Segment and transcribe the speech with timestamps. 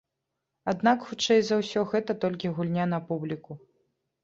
[0.71, 3.61] Аднак, хутчэй за ўсё, гэта толькі гульня на публіку.